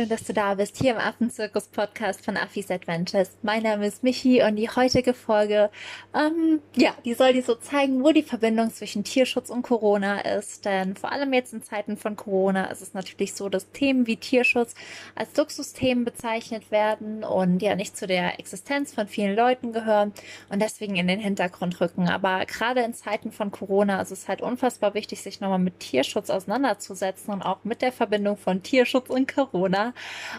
[0.00, 3.36] schön, dass du da bist, hier im Affenzirkus-Podcast von Affis Adventures.
[3.42, 5.68] Mein Name ist Michi und die heutige Folge,
[6.14, 10.64] ähm, ja, die soll dir so zeigen, wo die Verbindung zwischen Tierschutz und Corona ist.
[10.64, 14.16] Denn vor allem jetzt in Zeiten von Corona ist es natürlich so, dass Themen wie
[14.16, 14.74] Tierschutz
[15.16, 20.14] als Luxusthemen bezeichnet werden und ja nicht zu der Existenz von vielen Leuten gehören
[20.48, 22.08] und deswegen in den Hintergrund rücken.
[22.08, 26.30] Aber gerade in Zeiten von Corona ist es halt unfassbar wichtig, sich nochmal mit Tierschutz
[26.30, 29.89] auseinanderzusetzen und auch mit der Verbindung von Tierschutz und Corona.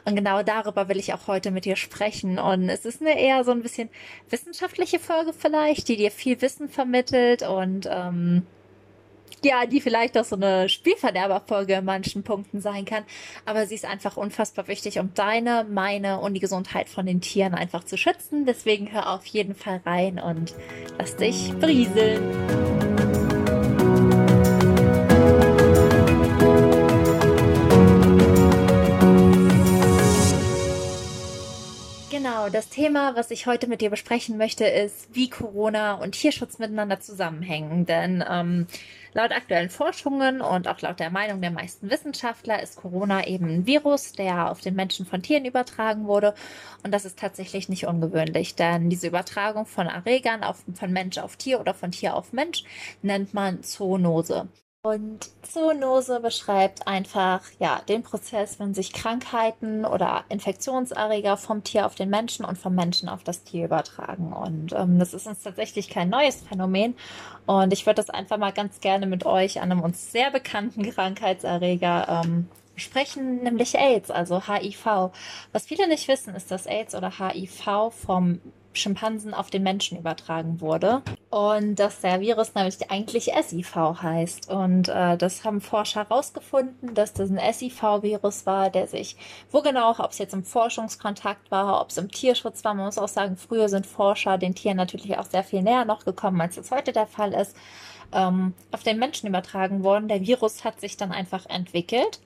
[0.06, 2.40] Und genau darüber will ich auch heute mit dir sprechen.
[2.40, 3.90] Und es ist eine eher so ein bisschen
[4.30, 8.44] wissenschaftliche Folge vielleicht, die dir viel Wissen vermittelt und ähm,
[9.44, 13.04] ja, die vielleicht auch so eine Spielverderberfolge in manchen Punkten sein kann.
[13.46, 17.56] Aber sie ist einfach unfassbar wichtig, um deine, meine und die Gesundheit von den Tieren
[17.56, 18.46] einfach zu schützen.
[18.46, 20.54] Deswegen hör auf jeden Fall rein und
[20.98, 22.91] lass dich brieseln.
[32.22, 36.60] Genau, das Thema, was ich heute mit dir besprechen möchte, ist, wie Corona und Tierschutz
[36.60, 37.88] miteinander zusammenhängen.
[37.88, 38.68] Denn ähm,
[39.14, 43.66] laut aktuellen Forschungen und auch laut der Meinung der meisten Wissenschaftler ist Corona eben ein
[43.66, 46.36] Virus, der auf den Menschen von Tieren übertragen wurde.
[46.84, 51.38] Und das ist tatsächlich nicht ungewöhnlich, denn diese Übertragung von Erregern auf, von Mensch auf
[51.38, 52.64] Tier oder von Tier auf Mensch
[53.02, 54.48] nennt man Zoonose.
[54.84, 61.94] Und Zoonose beschreibt einfach ja den Prozess, wenn sich Krankheiten oder Infektionserreger vom Tier auf
[61.94, 64.34] den Menschen und vom Menschen auf das Tier übertragen.
[64.34, 66.96] Und ähm, das ist uns tatsächlich kein neues Phänomen.
[67.46, 70.82] Und ich würde das einfach mal ganz gerne mit euch an einem uns sehr bekannten
[70.90, 75.12] Krankheitserreger ähm, sprechen, nämlich AIDS, also HIV.
[75.52, 78.42] Was viele nicht wissen, ist, dass AIDS oder HIV vom
[78.74, 81.02] Schimpansen auf den Menschen übertragen wurde.
[81.30, 84.50] Und dass der Virus nämlich eigentlich SIV heißt.
[84.50, 89.18] Und äh, das haben Forscher herausgefunden, dass das ein SIV-Virus war, der sich,
[89.52, 92.74] wo genau, ob es jetzt im Forschungskontakt war, ob es im Tierschutz war.
[92.74, 96.06] Man muss auch sagen, früher sind Forscher den Tieren natürlich auch sehr viel näher noch
[96.06, 97.56] gekommen, als es heute der Fall ist,
[98.14, 100.08] ähm, auf den Menschen übertragen worden.
[100.08, 102.20] Der Virus hat sich dann einfach entwickelt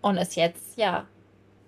[0.00, 1.06] und ist jetzt, ja,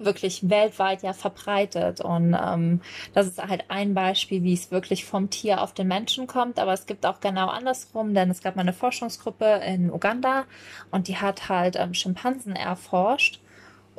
[0.00, 2.00] wirklich weltweit ja verbreitet.
[2.00, 2.80] Und ähm,
[3.14, 6.58] das ist halt ein Beispiel, wie es wirklich vom Tier auf den Menschen kommt.
[6.58, 10.44] Aber es gibt auch genau andersrum, denn es gab mal eine Forschungsgruppe in Uganda
[10.90, 13.40] und die hat halt ähm, Schimpansen erforscht.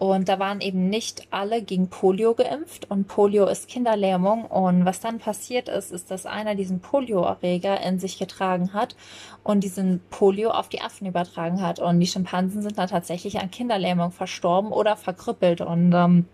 [0.02, 2.90] Und da waren eben nicht alle gegen Polio geimpft.
[2.90, 4.46] Und Polio ist Kinderlähmung.
[4.46, 8.96] Und was dann passiert ist, ist, dass einer diesen Polioerreger in sich getragen hat
[9.44, 11.78] und diesen Polio auf die Affen übertragen hat.
[11.78, 15.62] Und die Schimpansen sind dann tatsächlich an Kinderlähmung verstorben oder verkrüppelt.
[15.62, 16.26] Und ähm,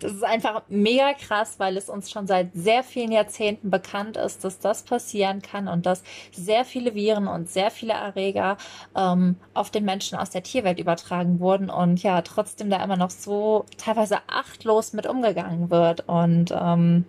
[0.00, 4.44] das ist einfach mega krass, weil es uns schon seit sehr vielen Jahrzehnten bekannt ist,
[4.44, 8.56] dass das passieren kann und dass sehr viele Viren und sehr viele Erreger
[8.96, 13.10] ähm, auf den Menschen aus der Tierwelt übertragen wurden und ja, trotzdem da immer noch
[13.10, 16.08] so teilweise achtlos mit umgegangen wird.
[16.08, 17.04] Und ähm,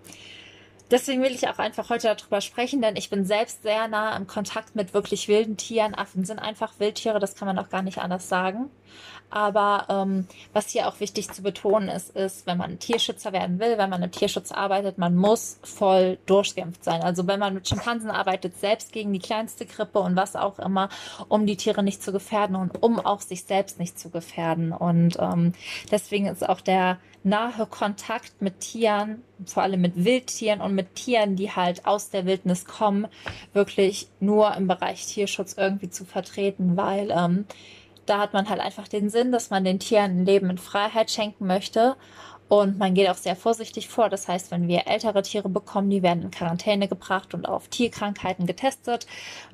[0.90, 4.26] deswegen will ich auch einfach heute darüber sprechen, denn ich bin selbst sehr nah im
[4.26, 5.94] Kontakt mit wirklich wilden Tieren.
[5.94, 8.70] Affen sind einfach Wildtiere, das kann man auch gar nicht anders sagen.
[9.30, 13.78] Aber ähm, was hier auch wichtig zu betonen ist, ist, wenn man Tierschützer werden will,
[13.78, 17.02] wenn man im Tierschutz arbeitet, man muss voll durchgeimpft sein.
[17.02, 20.88] Also wenn man mit Schimpansen arbeitet, selbst gegen die kleinste Grippe und was auch immer,
[21.28, 24.72] um die Tiere nicht zu gefährden und um auch sich selbst nicht zu gefährden.
[24.72, 25.52] Und ähm,
[25.92, 31.36] deswegen ist auch der nahe Kontakt mit Tieren, vor allem mit Wildtieren und mit Tieren,
[31.36, 33.06] die halt aus der Wildnis kommen,
[33.52, 37.44] wirklich nur im Bereich Tierschutz irgendwie zu vertreten, weil ähm,
[38.06, 41.10] da hat man halt einfach den Sinn, dass man den Tieren ein Leben in Freiheit
[41.10, 41.96] schenken möchte.
[42.48, 44.08] Und man geht auch sehr vorsichtig vor.
[44.08, 48.44] Das heißt, wenn wir ältere Tiere bekommen, die werden in Quarantäne gebracht und auf Tierkrankheiten
[48.44, 49.06] getestet,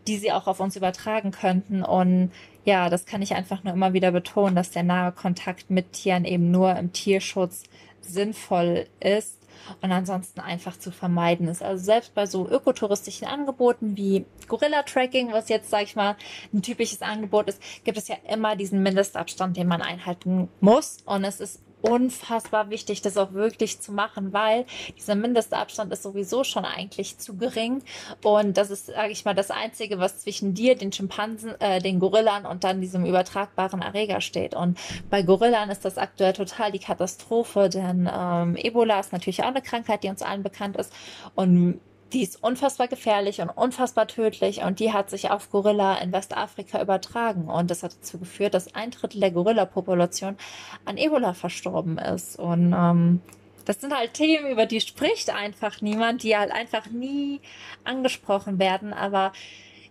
[0.07, 1.83] die sie auch auf uns übertragen könnten.
[1.83, 2.33] Und
[2.67, 6.25] ja, das kann ich einfach nur immer wieder betonen, dass der nahe Kontakt mit Tieren
[6.25, 7.63] eben nur im Tierschutz
[8.01, 9.39] sinnvoll ist
[9.83, 11.63] und ansonsten einfach zu vermeiden ist.
[11.63, 16.17] Also selbst bei so ökotouristischen Angeboten wie Gorilla-Tracking, was jetzt, sag ich mal,
[16.53, 20.99] ein typisches Angebot ist, gibt es ja immer diesen Mindestabstand, den man einhalten muss.
[21.05, 24.67] Und es ist unfassbar wichtig, das auch wirklich zu machen, weil
[24.97, 27.83] dieser Mindestabstand ist sowieso schon eigentlich zu gering.
[28.23, 32.01] Und das ist, sage ich mal, das Einzige, was zwischen dir, den Schimpansen, äh, den
[32.01, 34.55] Gorillan und dann diesem übertragbaren Erreger steht.
[34.55, 34.79] Und
[35.11, 39.63] bei Gorillan ist das aktuell total die Katastrophe, denn ähm, Ebola ist natürlich auch eine
[39.63, 40.93] Krankheit, die uns allen bekannt ist.
[41.35, 41.81] Und
[42.13, 46.81] die ist unfassbar gefährlich und unfassbar tödlich und die hat sich auf Gorilla in Westafrika
[46.81, 47.49] übertragen.
[47.49, 50.37] Und das hat dazu geführt, dass ein Drittel der Gorilla-Population
[50.85, 52.39] an Ebola verstorben ist.
[52.39, 53.21] Und ähm,
[53.65, 57.41] das sind halt Themen, über die spricht einfach niemand, die halt einfach nie
[57.83, 59.33] angesprochen werden, aber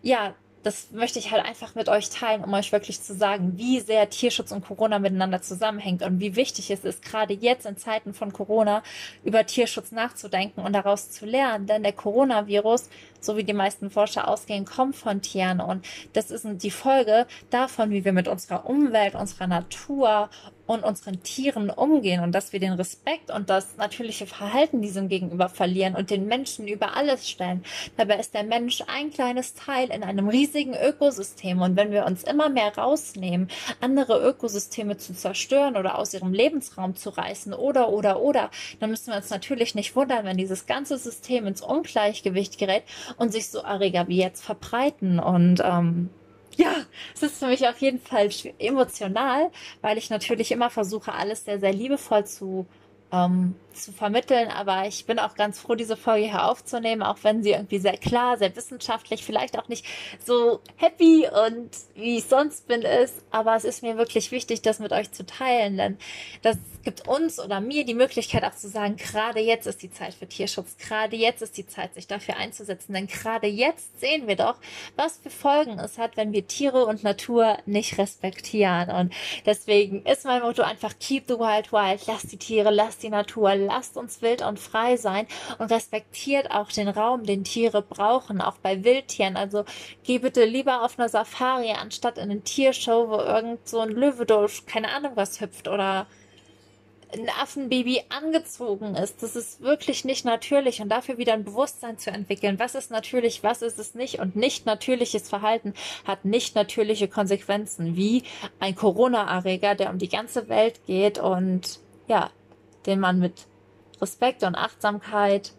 [0.02, 0.34] ja,
[0.66, 4.10] das möchte ich halt einfach mit euch teilen, um euch wirklich zu sagen, wie sehr
[4.10, 8.34] Tierschutz und Corona miteinander zusammenhängt und wie wichtig es ist, gerade jetzt in Zeiten von
[8.34, 8.82] Corona
[9.24, 11.68] über Tierschutz nachzudenken und daraus zu lernen.
[11.68, 12.90] Denn der Coronavirus,
[13.22, 17.92] so wie die meisten Forscher ausgehen, kommt von Tieren und das ist die Folge davon,
[17.92, 20.32] wie wir mit unserer Umwelt, unserer Natur
[20.68, 25.50] und unseren Tieren umgehen und dass wir den Respekt und das natürliche Verhalten diesem gegenüber
[25.50, 27.64] verlieren und den Menschen über alles stellen.
[27.98, 32.24] Dabei ist der Mensch ein kleines Teil in einem riesigen Ökosystem und wenn wir uns
[32.24, 33.50] immer mehr rausnehmen,
[33.82, 39.12] andere Ökosysteme zu zerstören oder aus ihrem Lebensraum zu reißen oder oder oder, dann müssen
[39.12, 42.84] wir uns natürlich nicht wundern, wenn dieses ganze System ins Ungleichgewicht gerät
[43.18, 46.10] und sich so Erreger wie jetzt verbreiten und ähm,
[46.58, 46.74] ja,
[47.14, 48.30] es ist für mich auf jeden Fall
[48.60, 52.66] emotional, weil ich natürlich immer versuche, alles sehr, sehr liebevoll zu
[53.12, 54.50] ähm, zu vermitteln.
[54.50, 57.98] Aber ich bin auch ganz froh, diese Folge hier aufzunehmen, auch wenn sie irgendwie sehr
[57.98, 59.86] klar, sehr wissenschaftlich, vielleicht auch nicht
[60.24, 63.24] so happy und wie ich sonst bin ist.
[63.32, 65.98] Aber es ist mir wirklich wichtig, das mit euch zu teilen, denn
[66.42, 70.14] das gibt uns oder mir die Möglichkeit auch zu sagen, gerade jetzt ist die Zeit
[70.14, 74.36] für Tierschutz, gerade jetzt ist die Zeit, sich dafür einzusetzen, denn gerade jetzt sehen wir
[74.36, 74.56] doch,
[74.96, 78.90] was für Folgen es hat, wenn wir Tiere und Natur nicht respektieren.
[78.90, 79.14] Und
[79.46, 83.56] deswegen ist mein Motto einfach keep the wild wild, lass die Tiere, lass die Natur,
[83.66, 85.28] lasst uns wild und frei sein
[85.58, 89.38] und respektiert auch den Raum, den Tiere brauchen, auch bei Wildtieren.
[89.38, 89.66] Also
[90.04, 94.26] geh bitte lieber auf eine Safari anstatt in eine Tiershow, wo irgend so ein Löwe
[94.26, 96.08] durch, keine Ahnung was hüpft oder
[97.14, 99.24] ein Affenbaby angezogen ist.
[99.24, 102.60] Das ist wirklich nicht natürlich und dafür wieder ein Bewusstsein zu entwickeln.
[102.60, 104.20] Was ist natürlich, was ist es nicht?
[104.20, 105.74] Und nicht natürliches Verhalten
[106.06, 108.24] hat nicht natürliche Konsequenzen, wie
[108.60, 112.30] ein Corona-Erreger, der um die ganze Welt geht und ja,
[112.86, 113.48] den man mit
[114.02, 115.54] Respekt und Achtsamkeit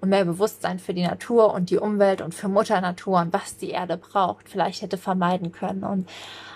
[0.00, 3.56] und mehr Bewusstsein für die Natur und die Umwelt und für Mutter Natur und was
[3.56, 5.84] die Erde braucht, vielleicht hätte vermeiden können.
[5.84, 6.08] Und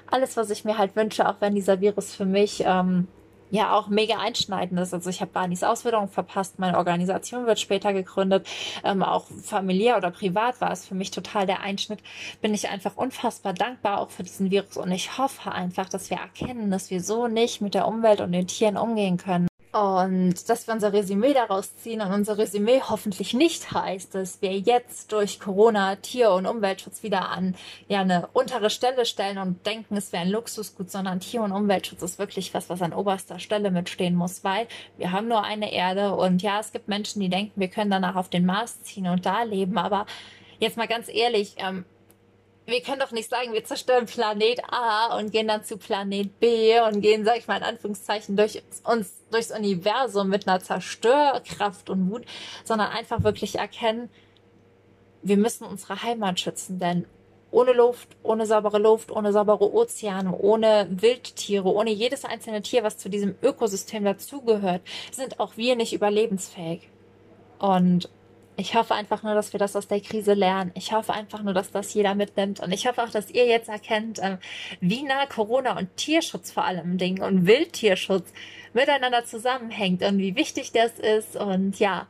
[0.07, 3.09] alles, was ich mir halt wünsche, auch wenn dieser Virus für mich ähm,
[3.53, 4.95] ja auch mega einschneidend ist.
[4.95, 8.47] Also ich habe Barnis Ausbildung verpasst, meine Organisation wird später gegründet,
[8.83, 12.01] ähm, auch familiär oder privat war es für mich total der Einschnitt.
[12.41, 16.17] Bin ich einfach unfassbar dankbar auch für diesen Virus und ich hoffe einfach, dass wir
[16.17, 19.49] erkennen, dass wir so nicht mit der Umwelt und den Tieren umgehen können.
[19.73, 24.59] Und dass wir unser Resümee daraus ziehen und unser Resümee hoffentlich nicht heißt, dass wir
[24.59, 27.55] jetzt durch Corona Tier- und Umweltschutz wieder an
[27.89, 32.03] ja, eine untere Stelle stellen und denken, es wäre ein Luxusgut, sondern Tier- und Umweltschutz
[32.03, 34.67] ist wirklich was, was an oberster Stelle mitstehen muss, weil
[34.99, 38.17] wir haben nur eine Erde und ja, es gibt Menschen, die denken, wir können danach
[38.17, 40.05] auf den Mars ziehen und da leben, aber
[40.59, 41.87] jetzt mal ganz ehrlich, ähm,
[42.67, 46.79] wir können doch nicht sagen, wir zerstören Planet A und gehen dann zu Planet B
[46.81, 52.11] und gehen, sag ich mal in Anführungszeichen, durch uns, durchs Universum mit einer Zerstörkraft und
[52.11, 52.25] Wut,
[52.65, 54.11] sondern einfach wirklich erkennen,
[55.23, 57.07] wir müssen unsere Heimat schützen, denn
[57.51, 62.97] ohne Luft, ohne saubere Luft, ohne saubere Ozeane, ohne Wildtiere, ohne jedes einzelne Tier, was
[62.97, 64.83] zu diesem Ökosystem dazugehört,
[65.13, 66.89] sind auch wir nicht überlebensfähig.
[67.59, 68.09] Und
[68.57, 70.73] ich hoffe einfach nur, dass wir das aus der Krise lernen.
[70.75, 72.61] Ich hoffe einfach nur, dass das jeder mitnimmt.
[72.61, 74.39] Und ich hoffe auch, dass ihr jetzt erkennt, ähm,
[74.81, 78.33] wie nah Corona und Tierschutz vor allem Dingen und Wildtierschutz
[78.75, 81.37] miteinander zusammenhängt und wie wichtig das ist.
[81.37, 82.07] Und ja,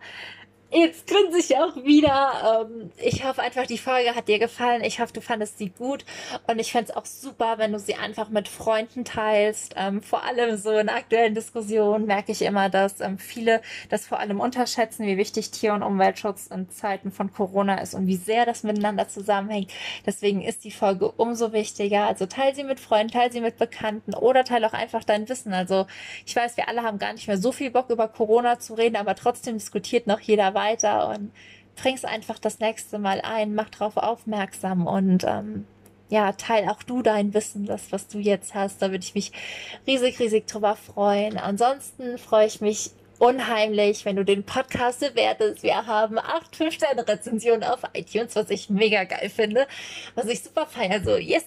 [0.74, 2.66] Jetzt grinse ich auch wieder.
[2.66, 4.82] Ähm, ich hoffe einfach, die Folge hat dir gefallen.
[4.82, 6.06] Ich hoffe, du fandest sie gut.
[6.46, 9.74] Und ich fände es auch super, wenn du sie einfach mit Freunden teilst.
[9.76, 14.18] Ähm, vor allem so in aktuellen Diskussionen merke ich immer, dass ähm, viele das vor
[14.18, 18.46] allem unterschätzen, wie wichtig Tier- und Umweltschutz in Zeiten von Corona ist und wie sehr
[18.46, 19.70] das miteinander zusammenhängt.
[20.06, 22.06] Deswegen ist die Folge umso wichtiger.
[22.06, 25.52] Also teil sie mit Freunden, teil sie mit Bekannten oder teil auch einfach dein Wissen.
[25.52, 25.86] Also
[26.24, 28.96] ich weiß, wir alle haben gar nicht mehr so viel Bock über Corona zu reden,
[28.96, 31.32] aber trotzdem diskutiert noch jeder weiter und
[31.76, 35.66] bring's einfach das nächste Mal ein, mach drauf aufmerksam und ähm,
[36.08, 38.82] ja, teil auch du dein Wissen, das, was du jetzt hast.
[38.82, 39.32] Da würde ich mich
[39.86, 41.38] riesig, riesig drüber freuen.
[41.38, 45.62] Ansonsten freue ich mich unheimlich, wenn du den Podcast bewertest.
[45.62, 49.66] Wir haben acht 5-Sterne-Rezensionen auf iTunes, was ich mega geil finde,
[50.14, 51.02] was ich super feiere.
[51.02, 51.44] So, yes,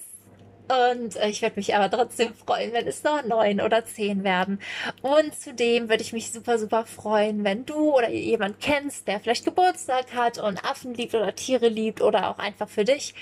[0.68, 4.58] und äh, ich werde mich aber trotzdem freuen, wenn es noch neun oder zehn werden.
[5.02, 9.44] Und zudem würde ich mich super, super freuen, wenn du oder jemand kennst, der vielleicht
[9.44, 13.14] Geburtstag hat und Affen liebt oder Tiere liebt oder auch einfach für dich,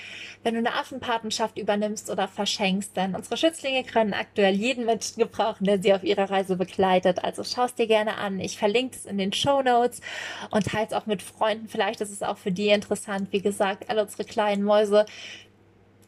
[0.43, 2.97] wenn du eine Affenpatenschaft übernimmst oder verschenkst.
[2.97, 7.23] Denn unsere Schützlinge können aktuell jeden Menschen gebrauchen, der sie auf ihrer Reise begleitet.
[7.23, 8.39] Also schau es dir gerne an.
[8.39, 10.01] Ich verlinke es in den Show Notes
[10.49, 11.67] und teile es auch mit Freunden.
[11.67, 13.31] Vielleicht ist es auch für die interessant.
[13.31, 15.05] Wie gesagt, alle unsere kleinen Mäuse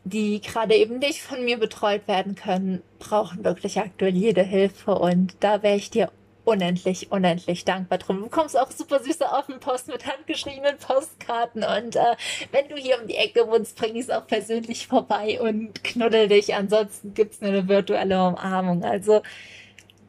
[0.09, 4.95] die gerade eben nicht von mir betreut werden können, brauchen wirklich aktuell jede Hilfe.
[4.95, 6.11] Und da wäre ich dir
[6.47, 8.17] unendlich, unendlich dankbar drum.
[8.17, 12.15] Du bekommst auch super süße Offenpost mit handgeschriebenen Postkarten und äh,
[12.53, 16.29] wenn du hier um die Ecke wohnst, bring ich es auch persönlich vorbei und knuddel
[16.29, 16.55] dich.
[16.55, 18.85] Ansonsten gibt's nur eine virtuelle Umarmung.
[18.85, 19.21] Also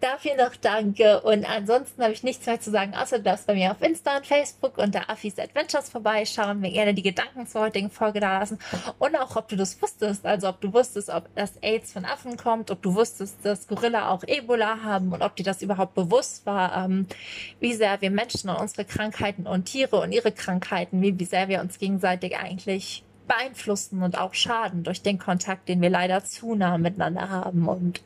[0.00, 1.20] Dafür noch danke.
[1.22, 4.16] Und ansonsten habe ich nichts mehr zu sagen, außer du darfst bei mir auf Insta
[4.16, 8.58] und Facebook unter Affis Adventures vorbeischauen, mir gerne die Gedanken zur heutigen Folge da lassen.
[9.00, 12.36] Und auch, ob du das wusstest, also ob du wusstest, ob das AIDS von Affen
[12.36, 16.46] kommt, ob du wusstest, dass Gorilla auch Ebola haben und ob dir das überhaupt bewusst
[16.46, 17.06] war, ähm,
[17.58, 21.48] wie sehr wir Menschen und unsere Krankheiten und Tiere und ihre Krankheiten, wie, wie sehr
[21.48, 26.54] wir uns gegenseitig eigentlich beeinflussen und auch schaden durch den Kontakt, den wir leider zu
[26.54, 27.68] nah miteinander haben.
[27.68, 28.00] Und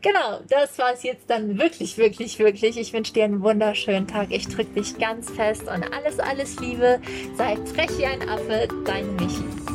[0.00, 2.78] genau, das war es jetzt dann wirklich, wirklich, wirklich.
[2.78, 4.28] Ich wünsche dir einen wunderschönen Tag.
[4.30, 7.00] Ich drücke dich ganz fest und alles, alles Liebe.
[7.36, 9.73] Sei frech wie ein Affe, dein Michi.